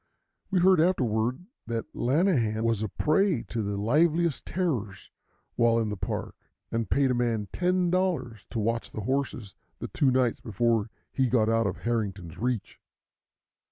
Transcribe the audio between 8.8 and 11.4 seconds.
the horses the two nights before he